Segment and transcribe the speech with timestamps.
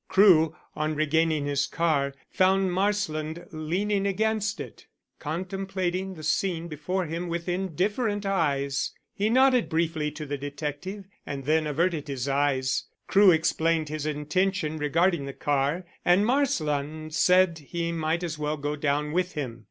[0.07, 4.87] Crewe, on regaining his car, found Marsland leaning against it,
[5.19, 8.93] contemplating the scene before him with indifferent eyes.
[9.13, 12.85] He nodded briefly to the detective, and then averted his eyes.
[13.05, 18.75] Crewe explained his intention regarding the car, and Marsland said he might as well go
[18.75, 19.59] down with him.